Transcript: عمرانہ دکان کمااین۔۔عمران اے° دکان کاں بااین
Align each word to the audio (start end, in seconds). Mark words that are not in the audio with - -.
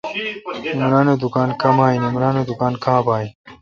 عمرانہ 0.83 1.13
دکان 1.23 1.49
کمااین۔۔عمران 1.61 2.35
اے° 2.41 2.43
دکان 2.51 2.73
کاں 2.83 2.99
بااین 3.05 3.29